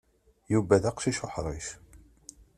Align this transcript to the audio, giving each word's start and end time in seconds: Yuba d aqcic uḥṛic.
Yuba 0.53 0.81
d 0.83 0.85
aqcic 0.89 1.19
uḥṛic. 1.25 1.67